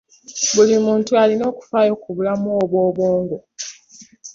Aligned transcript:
Buli 0.55 0.75
muntu 0.85 1.09
alina 1.23 1.43
okufaayo 1.51 1.93
ku 2.01 2.09
bulamu 2.15 2.45
bwe 2.69 2.77
obw'obwongo. 2.87 3.37